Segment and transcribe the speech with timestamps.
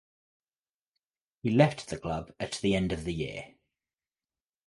[1.43, 3.53] He left the club at the end of the year.